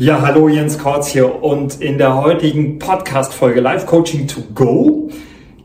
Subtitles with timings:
[0.00, 5.08] Ja, hallo Jens Kortz hier und in der heutigen Podcast-Folge Live Coaching to Go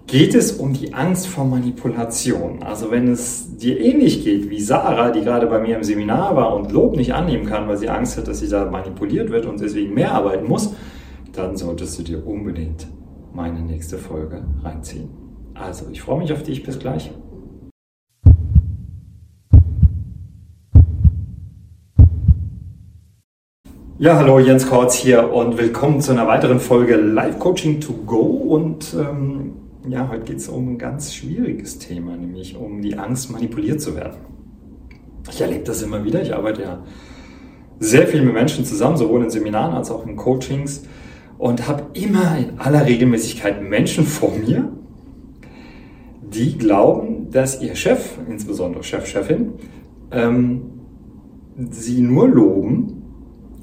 [0.07, 2.63] geht es um die Angst vor Manipulation.
[2.63, 6.55] Also wenn es dir ähnlich geht wie Sarah, die gerade bei mir im Seminar war
[6.55, 9.61] und Lob nicht annehmen kann, weil sie Angst hat, dass sie da manipuliert wird und
[9.61, 10.73] deswegen mehr arbeiten muss,
[11.33, 12.87] dann solltest du dir unbedingt
[13.35, 15.09] meine nächste Folge reinziehen.
[15.53, 16.63] Also, ich freue mich auf dich.
[16.63, 17.11] Bis gleich.
[24.03, 28.19] Ja, hallo, Jens Kortz hier und willkommen zu einer weiteren Folge Live Coaching to Go.
[28.19, 29.53] Und ähm,
[29.87, 33.95] ja, heute geht es um ein ganz schwieriges Thema, nämlich um die Angst, manipuliert zu
[33.95, 34.17] werden.
[35.31, 36.21] Ich erlebe das immer wieder.
[36.21, 36.83] Ich arbeite ja
[37.79, 40.83] sehr viel mit Menschen zusammen, sowohl in Seminaren als auch in Coachings
[41.37, 44.69] und habe immer in aller Regelmäßigkeit Menschen vor mir,
[46.29, 49.53] die glauben, dass ihr Chef, insbesondere Chef, Chefin,
[50.11, 50.63] ähm,
[51.71, 53.02] sie nur loben,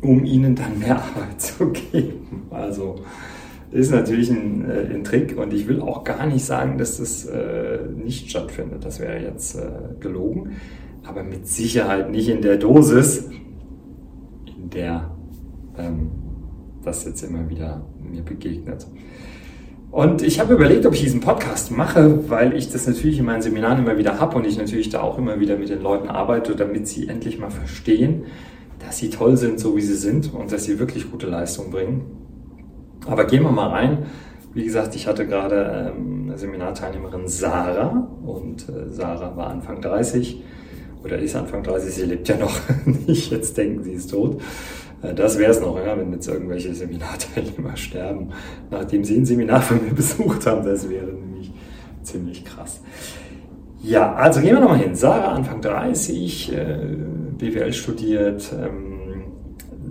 [0.03, 2.47] um ihnen dann mehr Arbeit zu geben.
[2.51, 2.97] Also
[3.73, 7.25] ist natürlich ein, äh, ein, Trick und ich will auch gar nicht sagen, dass das
[7.27, 8.85] äh, nicht stattfindet.
[8.85, 10.57] Das wäre jetzt äh, gelogen,
[11.05, 13.31] aber mit Sicherheit nicht in der Dosis,
[14.47, 15.11] in der
[15.79, 16.11] ähm,
[16.83, 18.87] das jetzt immer wieder mir begegnet.
[19.91, 23.43] Und ich habe überlegt, ob ich diesen Podcast mache, weil ich das natürlich in meinen
[23.43, 26.55] Seminaren immer wieder habe und ich natürlich da auch immer wieder mit den Leuten arbeite,
[26.55, 28.25] damit sie endlich mal verstehen,
[28.85, 32.03] dass sie toll sind, so wie sie sind und dass sie wirklich gute Leistung bringen.
[33.07, 34.07] Aber gehen wir mal rein.
[34.53, 40.43] Wie gesagt, ich hatte gerade ähm, eine Seminarteilnehmerin Sarah und äh, Sarah war Anfang 30
[41.05, 42.53] oder ist Anfang 30, sie lebt ja noch
[42.85, 44.41] nicht, jetzt denken sie ist tot.
[45.03, 48.31] Äh, das wäre es noch, ja, wenn jetzt irgendwelche Seminarteilnehmer sterben,
[48.71, 50.65] nachdem sie ein Seminar von mir besucht haben.
[50.65, 51.53] Das wäre nämlich
[52.03, 52.81] ziemlich krass.
[53.83, 54.95] Ja, also gehen wir nochmal hin.
[54.95, 56.77] Sarah, Anfang 30, äh,
[57.41, 59.23] BWL studiert, ähm,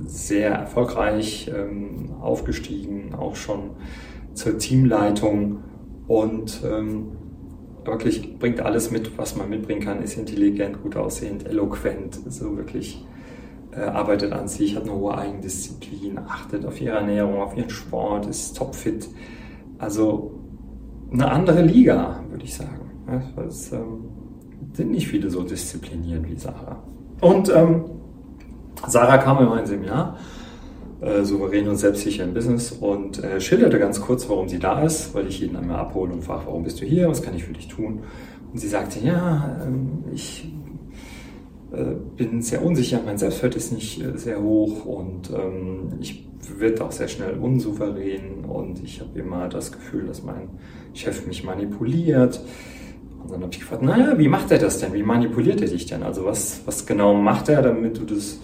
[0.05, 3.71] sehr erfolgreich ähm, aufgestiegen, auch schon
[4.33, 5.63] zur Teamleitung
[6.07, 7.11] und ähm,
[7.85, 13.05] wirklich bringt alles mit, was man mitbringen kann, ist intelligent, gut aussehend, eloquent, so wirklich
[13.71, 18.27] äh, arbeitet an sich, hat eine hohe Eigendisziplin, achtet auf ihre Ernährung, auf ihren Sport,
[18.27, 19.07] ist topfit.
[19.77, 20.39] Also
[21.11, 22.91] eine andere Liga, würde ich sagen.
[23.47, 24.05] Es ähm,
[24.73, 26.83] sind nicht viele so diszipliniert wie Sarah.
[27.21, 27.85] Und ähm,
[28.87, 30.17] Sarah kam in mein Seminar,
[31.01, 35.13] äh, souverän und selbstsicher im Business und äh, schilderte ganz kurz, warum sie da ist,
[35.13, 37.53] weil ich jeden einmal abhole und frage, warum bist du hier, was kann ich für
[37.53, 38.01] dich tun?
[38.51, 40.51] Und sie sagte, ja, ähm, ich
[41.71, 46.25] äh, bin sehr unsicher, mein Selbstwert ist nicht äh, sehr hoch und ähm, ich
[46.57, 50.49] werde auch sehr schnell unsouverän und ich habe immer das Gefühl, dass mein
[50.93, 52.41] Chef mich manipuliert.
[53.21, 54.93] Und dann habe ich gefragt, naja, wie macht er das denn?
[54.93, 56.03] Wie manipuliert er dich denn?
[56.03, 58.39] Also was, was genau macht er, damit du das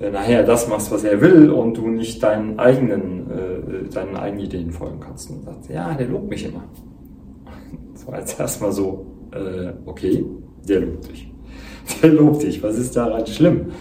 [0.00, 4.44] äh, nachher das machst, was er will und du nicht deinen eigenen, äh, deinen eigenen
[4.44, 5.30] Ideen folgen kannst?
[5.30, 6.64] Und sagt, ja, der lobt mich immer.
[7.92, 10.24] Das war jetzt erstmal so, äh, okay,
[10.68, 11.28] der lobt dich.
[12.02, 12.62] Der lobt dich.
[12.62, 13.72] Was ist daran schlimm?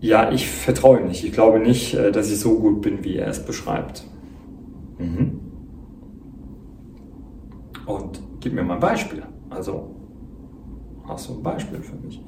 [0.00, 1.24] Ja, ich vertraue ihm nicht.
[1.24, 4.04] Ich glaube nicht, äh, dass ich so gut bin, wie er es beschreibt.
[4.98, 5.40] Mhm.
[7.86, 9.22] Und gib mir mal ein Beispiel.
[9.50, 9.94] Also,
[11.06, 12.22] hast du ein Beispiel für mich?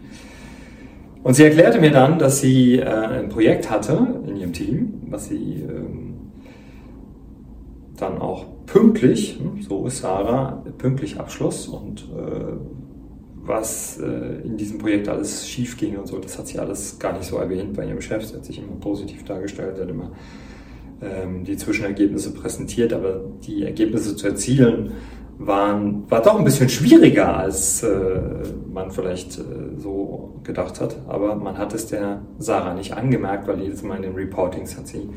[1.23, 5.27] Und sie erklärte mir dann, dass sie äh, ein Projekt hatte in ihrem Team, was
[5.27, 6.15] sie ähm,
[7.97, 12.57] dann auch pünktlich, hm, so ist Sarah, pünktlich abschloss und äh,
[13.43, 17.13] was äh, in diesem Projekt alles schief ging und so, das hat sie alles gar
[17.13, 18.25] nicht so erwähnt bei ihrem Chef.
[18.25, 20.11] Sie hat sich immer positiv dargestellt, hat immer
[21.01, 24.93] ähm, die Zwischenergebnisse präsentiert, aber die Ergebnisse zu erzielen,
[25.39, 28.21] waren, war doch ein bisschen schwieriger, als äh,
[28.73, 29.43] man vielleicht äh,
[29.77, 30.97] so gedacht hat.
[31.09, 34.87] Aber man hat es der Sarah nicht angemerkt, weil jedes Mal in den Reportings hat
[34.87, 35.09] sie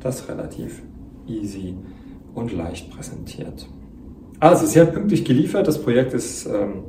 [0.00, 0.82] das relativ
[1.26, 1.76] easy
[2.34, 3.68] und leicht präsentiert.
[4.40, 6.84] Also, sie hat pünktlich geliefert, das Projekt ist, ähm,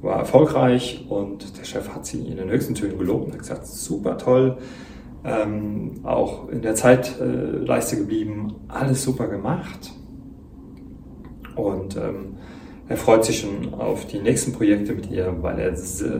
[0.00, 3.66] war erfolgreich und der Chef hat sie in den höchsten Tönen gelobt und hat gesagt,
[3.66, 4.58] super toll,
[5.24, 9.92] ähm, auch in der Zeitleiste äh, geblieben, alles super gemacht.
[11.56, 12.36] Und ähm,
[12.88, 15.74] er freut sich schon auf die nächsten Projekte mit ihr, weil er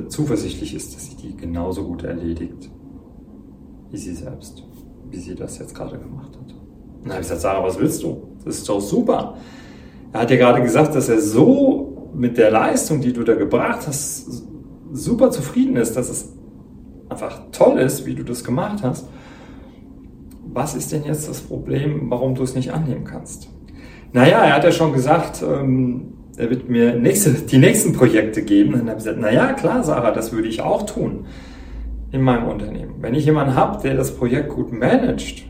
[0.08, 2.70] zuversichtlich ist, dass sie die genauso gut erledigt
[3.94, 4.64] wie sie selbst,
[5.08, 6.52] wie sie das jetzt gerade gemacht hat.
[6.52, 8.36] Und dann habe ich gesagt, Sarah, was willst du?
[8.44, 9.36] Das ist doch super.
[10.12, 13.86] Er hat ja gerade gesagt, dass er so mit der Leistung, die du da gebracht
[13.86, 14.44] hast,
[14.92, 16.32] super zufrieden ist, dass es
[17.08, 19.06] einfach toll ist, wie du das gemacht hast.
[20.52, 23.48] Was ist denn jetzt das Problem, warum du es nicht annehmen kannst?
[24.14, 28.74] Naja, er hat ja schon gesagt, ähm, er wird mir nächste, die nächsten Projekte geben.
[28.74, 31.26] Und dann habe ich gesagt, naja, klar, Sarah, das würde ich auch tun.
[32.12, 35.46] in meinem Unternehmen, wenn ich jemanden habe, der das Projekt gut managt,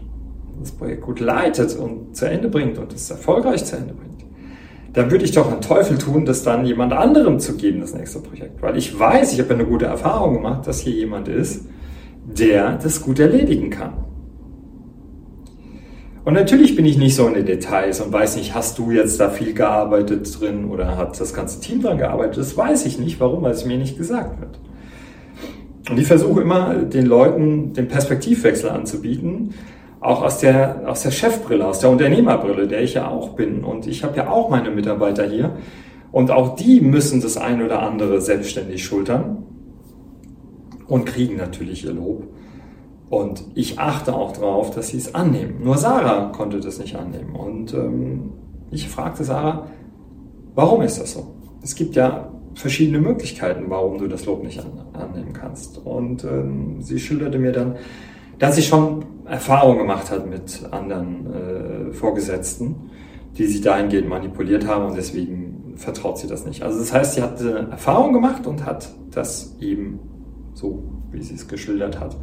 [0.58, 4.24] das Projekt gut leitet und zu Ende bringt und es erfolgreich zu Ende bringt,
[4.94, 8.20] dann würde ich doch einen Teufel tun, das dann jemand anderem zu geben, das nächste
[8.20, 8.62] Projekt.
[8.62, 11.66] Weil ich weiß, ich habe eine gute Erfahrung gemacht, dass hier jemand ist,
[12.24, 13.92] der das gut erledigen kann.
[16.24, 19.20] Und natürlich bin ich nicht so in den Details und weiß nicht, hast du jetzt
[19.20, 22.38] da viel gearbeitet drin oder hat das ganze Team dran gearbeitet?
[22.38, 23.20] Das weiß ich nicht.
[23.20, 23.42] Warum?
[23.42, 24.58] Weil es mir nicht gesagt wird.
[25.90, 29.52] Und ich versuche immer, den Leuten den Perspektivwechsel anzubieten,
[30.00, 33.62] auch aus der, aus der Chefbrille, aus der Unternehmerbrille, der ich ja auch bin.
[33.62, 35.56] Und ich habe ja auch meine Mitarbeiter hier.
[36.10, 39.44] Und auch die müssen das ein oder andere selbstständig schultern
[40.86, 42.24] und kriegen natürlich ihr Lob.
[43.14, 45.62] Und ich achte auch darauf, dass sie es annehmen.
[45.62, 47.36] Nur Sarah konnte das nicht annehmen.
[47.36, 48.32] Und ähm,
[48.72, 49.68] ich fragte Sarah,
[50.56, 51.36] warum ist das so?
[51.62, 55.78] Es gibt ja verschiedene Möglichkeiten, warum du das Lob nicht an, annehmen kannst.
[55.78, 57.76] Und ähm, sie schilderte mir dann,
[58.40, 62.90] dass sie schon Erfahrung gemacht hat mit anderen äh, Vorgesetzten,
[63.38, 66.64] die sie dahingehend manipuliert haben und deswegen vertraut sie das nicht.
[66.64, 70.00] Also das heißt, sie hat äh, Erfahrung gemacht und hat das eben
[70.52, 70.82] so,
[71.12, 72.16] wie sie es geschildert hat,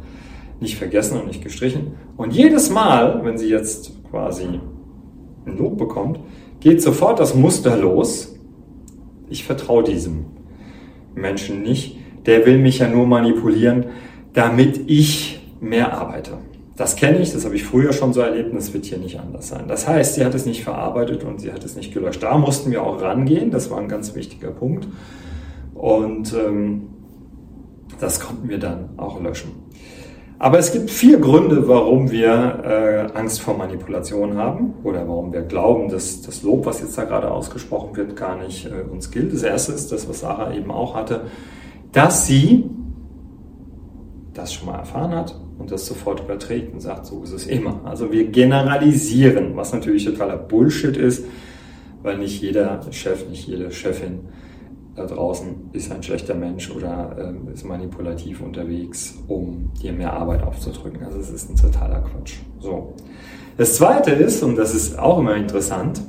[0.62, 1.94] nicht vergessen und nicht gestrichen.
[2.16, 4.44] Und jedes Mal, wenn sie jetzt quasi
[5.46, 6.20] ein Lob bekommt,
[6.60, 8.36] geht sofort das Muster los.
[9.28, 10.26] Ich vertraue diesem
[11.14, 11.98] Menschen nicht.
[12.26, 13.86] Der will mich ja nur manipulieren,
[14.32, 16.38] damit ich mehr arbeite.
[16.76, 19.20] Das kenne ich, das habe ich früher schon so erlebt und das wird hier nicht
[19.20, 19.64] anders sein.
[19.68, 22.22] Das heißt, sie hat es nicht verarbeitet und sie hat es nicht gelöscht.
[22.22, 24.88] Da mussten wir auch rangehen, das war ein ganz wichtiger Punkt.
[25.74, 26.88] Und ähm,
[28.00, 29.52] das konnten wir dann auch löschen.
[30.38, 35.42] Aber es gibt vier Gründe, warum wir äh, Angst vor Manipulation haben oder warum wir
[35.42, 39.32] glauben, dass das Lob, was jetzt da gerade ausgesprochen wird, gar nicht äh, uns gilt.
[39.32, 41.26] Das erste ist das, was Sarah eben auch hatte,
[41.92, 42.68] dass sie
[44.34, 47.80] das schon mal erfahren hat und das sofort überträgt und sagt, so ist es immer.
[47.84, 51.24] Also wir generalisieren, was natürlich totaler Bullshit ist,
[52.02, 54.20] weil nicht jeder Chef, nicht jede Chefin
[54.94, 60.42] da draußen ist ein schlechter Mensch oder äh, ist manipulativ unterwegs, um dir mehr Arbeit
[60.42, 61.02] aufzudrücken.
[61.04, 62.36] Also es ist ein totaler Quatsch.
[62.60, 62.94] So.
[63.56, 66.02] Das zweite ist, und das ist auch immer interessant,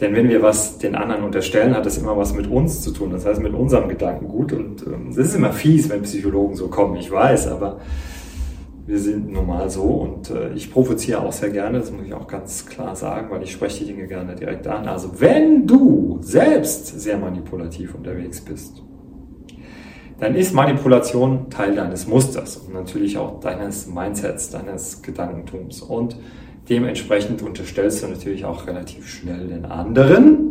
[0.00, 3.12] denn wenn wir was den anderen unterstellen, hat das immer was mit uns zu tun.
[3.12, 4.52] Das heißt mit unserem Gedankengut.
[4.52, 7.78] Und ähm, das ist immer fies, wenn Psychologen so kommen, ich weiß, aber
[8.84, 12.26] wir sind normal so und äh, ich provoziere auch sehr gerne, das muss ich auch
[12.26, 14.88] ganz klar sagen, weil ich spreche die Dinge gerne direkt an.
[14.88, 18.82] Also wenn du selbst sehr manipulativ unterwegs bist,
[20.18, 25.82] dann ist Manipulation Teil deines Musters und natürlich auch deines Mindsets, deines Gedankentums.
[25.82, 26.16] Und
[26.68, 30.41] dementsprechend unterstellst du natürlich auch relativ schnell den anderen,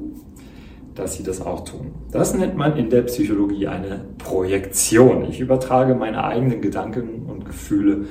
[1.02, 1.92] dass sie das auch tun.
[2.12, 5.26] Das nennt man in der Psychologie eine Projektion.
[5.26, 8.06] Ich übertrage meine eigenen Gedanken und Gefühle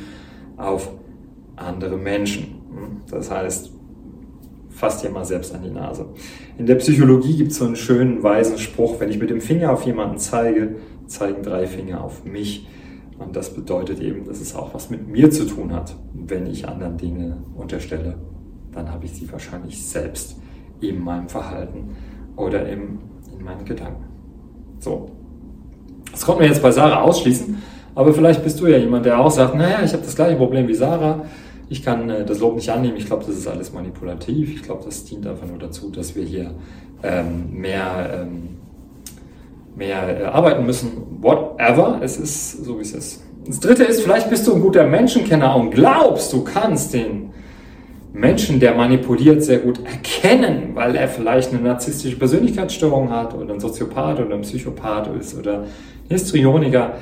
[0.56, 0.90] auf
[1.54, 2.56] andere Menschen.
[3.08, 3.70] Das heißt,
[4.70, 6.06] fasst dir mal selbst an die Nase.
[6.58, 9.72] In der Psychologie gibt es so einen schönen, weisen Spruch, wenn ich mit dem Finger
[9.72, 10.76] auf jemanden zeige,
[11.06, 12.66] zeigen drei Finger auf mich.
[13.18, 15.94] Und das bedeutet eben, dass es auch was mit mir zu tun hat.
[16.12, 18.16] Wenn ich anderen Dinge unterstelle,
[18.72, 20.40] dann habe ich sie wahrscheinlich selbst
[20.80, 21.96] in meinem Verhalten
[22.40, 22.98] oder im,
[23.36, 24.04] in meinen Gedanken.
[24.78, 25.10] So.
[26.10, 27.62] Das konnten wir jetzt bei Sarah ausschließen,
[27.94, 30.66] aber vielleicht bist du ja jemand, der auch sagt, naja, ich habe das gleiche Problem
[30.66, 31.24] wie Sarah,
[31.68, 34.82] ich kann äh, das Lob nicht annehmen, ich glaube, das ist alles manipulativ, ich glaube,
[34.84, 36.52] das dient einfach nur dazu, dass wir hier
[37.02, 38.48] ähm, mehr, ähm,
[39.76, 43.22] mehr äh, arbeiten müssen, whatever, es ist so, wie es ist.
[43.46, 47.30] Das dritte ist, vielleicht bist du ein guter Menschenkenner und glaubst, du kannst den
[48.12, 53.60] Menschen, der manipuliert, sehr gut erkennen, weil er vielleicht eine narzisstische Persönlichkeitsstörung hat oder ein
[53.60, 55.64] Soziopath oder ein Psychopath ist oder
[56.08, 56.94] Histrioniker,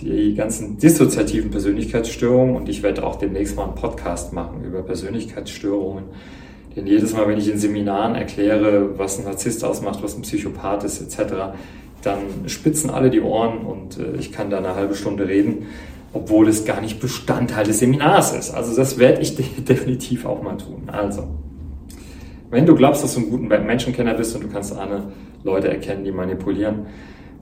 [0.00, 6.04] die ganzen dissoziativen Persönlichkeitsstörungen und ich werde auch demnächst mal einen Podcast machen über Persönlichkeitsstörungen.
[6.74, 10.82] Denn jedes Mal, wenn ich in Seminaren erkläre, was ein Narzisst ausmacht, was ein Psychopath
[10.84, 11.34] ist, etc.,
[12.02, 15.66] dann spitzen alle die Ohren und äh, ich kann da eine halbe Stunde reden
[16.14, 18.54] obwohl es gar nicht Bestandteil des Seminars ist.
[18.54, 20.84] Also das werde ich definitiv auch mal tun.
[20.86, 21.24] Also,
[22.50, 26.04] wenn du glaubst, dass du ein guter Menschenkenner bist und du kannst alle Leute erkennen,
[26.04, 26.86] die manipulieren,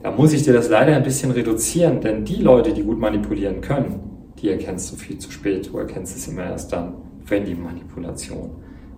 [0.02, 3.60] da muss ich dir das leider ein bisschen reduzieren, denn die Leute, die gut manipulieren
[3.60, 4.00] können,
[4.40, 5.70] die erkennst du viel zu spät.
[5.70, 6.94] Du erkennst es immer erst dann,
[7.26, 8.50] wenn die Manipulation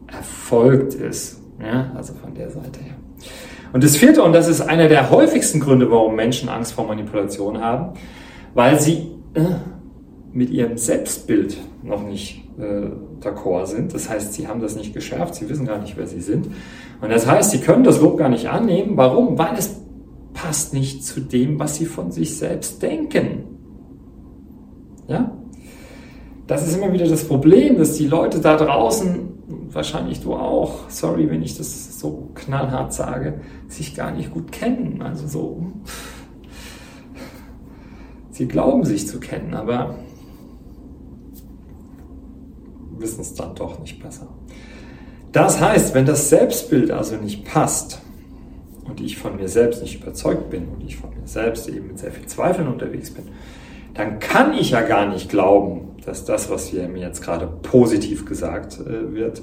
[0.06, 1.40] erfolgt ist.
[1.60, 2.94] Ja, also von der Seite her.
[3.72, 7.60] Und das vierte, und das ist einer der häufigsten Gründe, warum Menschen Angst vor Manipulation
[7.60, 7.98] haben,
[8.54, 9.10] weil sie
[10.32, 13.94] mit ihrem Selbstbild noch nicht äh, d'accord sind.
[13.94, 16.46] Das heißt, sie haben das nicht geschärft, sie wissen gar nicht, wer sie sind.
[17.00, 18.96] Und das heißt, sie können das Lob gar nicht annehmen.
[18.96, 19.38] Warum?
[19.38, 19.80] Weil es
[20.32, 23.44] passt nicht zu dem, was sie von sich selbst denken.
[25.08, 25.32] Ja?
[26.46, 29.28] Das ist immer wieder das Problem, dass die Leute da draußen,
[29.70, 35.00] wahrscheinlich du auch, sorry, wenn ich das so knallhart sage, sich gar nicht gut kennen.
[35.00, 35.66] Also so,
[38.34, 39.94] sie glauben sich zu kennen, aber
[42.98, 44.26] wissen es dann doch nicht besser.
[45.30, 48.00] Das heißt, wenn das Selbstbild also nicht passt
[48.84, 51.98] und ich von mir selbst nicht überzeugt bin und ich von mir selbst eben mit
[51.98, 53.24] sehr viel Zweifeln unterwegs bin,
[53.94, 58.26] dann kann ich ja gar nicht glauben, dass das, was hier mir jetzt gerade positiv
[58.26, 59.42] gesagt äh, wird,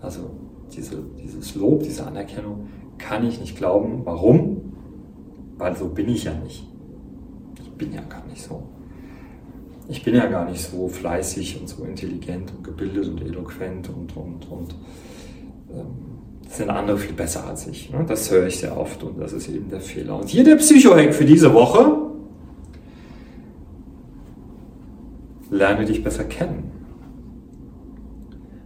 [0.00, 0.30] also
[0.76, 2.68] diese, dieses Lob, diese Anerkennung,
[2.98, 4.02] kann ich nicht glauben.
[4.04, 4.74] Warum?
[5.56, 6.67] Weil so bin ich ja nicht.
[7.78, 8.64] Bin ja gar nicht so.
[9.88, 14.16] Ich bin ja gar nicht so fleißig und so intelligent und gebildet und eloquent und,
[14.16, 14.74] und, und
[15.70, 15.86] ähm,
[16.48, 17.90] sind andere viel besser als ich.
[17.90, 18.04] Ne?
[18.06, 20.18] Das höre ich sehr oft und das ist eben der Fehler.
[20.18, 22.08] Und hier der Psycho-Hack für diese Woche.
[25.50, 26.70] Lerne dich besser kennen.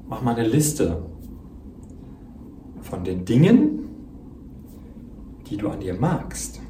[0.09, 1.03] Mach mal eine Liste
[2.81, 3.89] von den Dingen,
[5.49, 6.62] die du an dir magst.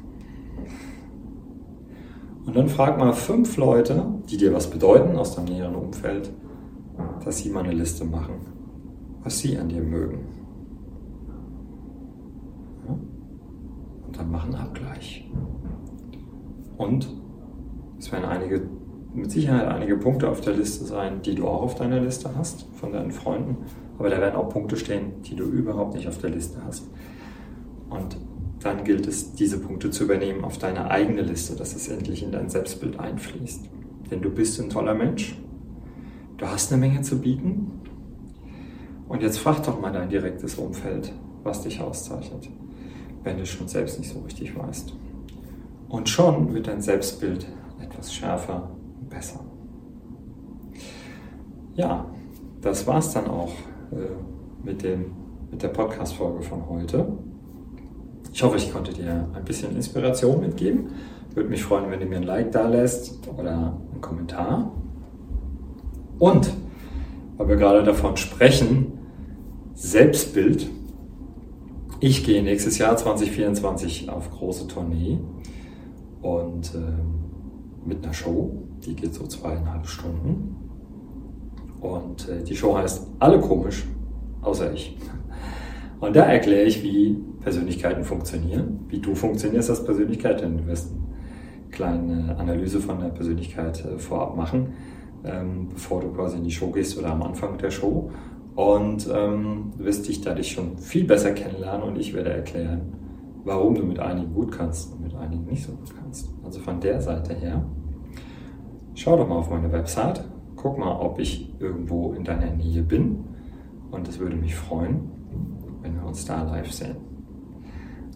[2.45, 6.31] Und dann frag mal fünf Leute, die dir was bedeuten aus deinem näheren Umfeld,
[7.23, 8.35] dass sie mal eine Liste machen,
[9.23, 10.25] was sie an dir mögen.
[14.05, 15.29] Und dann machen Abgleich.
[16.77, 17.07] Und
[17.97, 18.61] es werden einige,
[19.13, 22.65] mit Sicherheit einige Punkte auf der Liste sein, die du auch auf deiner Liste hast
[22.73, 23.57] von deinen Freunden.
[23.97, 26.89] Aber da werden auch Punkte stehen, die du überhaupt nicht auf der Liste hast.
[27.89, 28.17] Und
[28.63, 32.31] dann gilt es, diese Punkte zu übernehmen auf deine eigene Liste, dass es endlich in
[32.31, 33.69] dein Selbstbild einfließt.
[34.09, 35.35] Denn du bist ein toller Mensch,
[36.37, 37.81] du hast eine Menge zu bieten.
[39.07, 41.11] Und jetzt frag doch mal dein direktes Umfeld,
[41.43, 42.49] was dich auszeichnet,
[43.23, 44.95] wenn du schon selbst nicht so richtig weißt.
[45.89, 47.45] Und schon wird dein Selbstbild
[47.79, 49.41] etwas schärfer und besser.
[51.75, 52.05] Ja,
[52.61, 53.51] das war's dann auch
[53.91, 55.11] äh, mit, dem,
[55.51, 57.17] mit der Podcast-Folge von heute.
[58.33, 60.87] Ich hoffe, ich konnte dir ein bisschen Inspiration mitgeben.
[61.35, 64.71] Würde mich freuen, wenn du mir ein Like da lässt oder einen Kommentar.
[66.17, 66.51] Und,
[67.37, 68.93] weil wir gerade davon sprechen,
[69.75, 70.67] Selbstbild.
[71.99, 75.19] Ich gehe nächstes Jahr 2024 auf große Tournee
[76.23, 80.55] und äh, mit einer Show, die geht so zweieinhalb Stunden.
[81.81, 83.85] Und äh, die Show heißt Alle komisch,
[84.41, 84.97] außer ich.
[86.03, 90.91] Und da erkläre ich, wie Persönlichkeiten funktionieren, wie du funktionierst als Persönlichkeit, denn du wirst
[90.91, 94.73] eine kleine Analyse von der Persönlichkeit äh, vorab machen,
[95.23, 98.11] ähm, bevor du quasi in die Show gehst oder am Anfang der Show.
[98.53, 102.81] Und ähm, du wirst dich dadurch schon viel besser kennenlernen und ich werde erklären,
[103.45, 106.33] warum du mit einigen gut kannst und mit einigen nicht so gut kannst.
[106.43, 107.63] Also von der Seite her,
[108.93, 110.21] schau doch mal auf meine Website,
[110.57, 113.23] guck mal, ob ich irgendwo in deiner Nähe bin
[113.89, 115.22] und es würde mich freuen,
[115.83, 116.95] wenn wir uns da live sehen.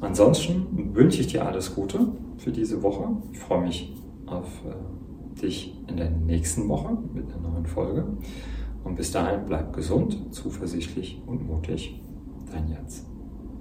[0.02, 2.08] Ansonsten wünsche ich dir alles Gute
[2.38, 3.10] für diese Woche.
[3.32, 3.96] Ich freue mich
[4.26, 8.06] auf äh, dich in der nächsten Woche mit einer neuen Folge.
[8.84, 12.02] Und bis dahin bleib gesund, zuversichtlich und mutig.
[12.52, 13.06] Dein Jens.